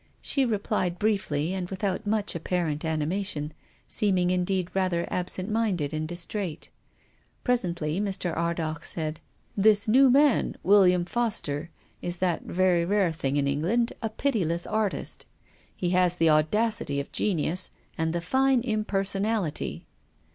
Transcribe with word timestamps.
She 0.19 0.45
replied 0.45 0.97
briefly 0.97 1.53
and 1.53 1.69
without 1.69 2.07
much 2.07 2.33
apparent 2.33 2.83
ani 2.83 3.05
mation, 3.05 3.51
seeming 3.87 4.31
indeed 4.31 4.71
rather 4.73 5.05
absent 5.13 5.47
minded 5.47 5.93
and 5.93 6.07
distraite. 6.09 6.69
Presently 7.43 8.01
Mr. 8.01 8.35
Ardagh 8.35 8.81
said," 8.83 9.19
This 9.65 9.87
new 9.87 10.09
man, 10.09 10.55
William 10.63 11.05
Foster, 11.05 11.69
is 12.01 12.17
that 12.17 12.41
very 12.41 12.83
rare 12.83 13.11
thing 13.11 13.37
in 13.37 13.45
England— 13.47 13.93
a 14.01 14.09
pitiless 14.09 14.65
artist. 14.65 15.27
He 15.75 15.91
has 15.91 16.15
the 16.15 16.31
audacity 16.31 16.99
of 16.99 17.11
genius 17.11 17.69
and 17.95 18.11
the 18.11 18.21
fine 18.21 18.61
impersonality." 18.63 19.85